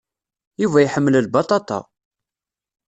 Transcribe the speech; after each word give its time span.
Yuba 0.61 0.79
iḥemmel 0.81 1.15
lbaṭaṭa. 1.25 1.79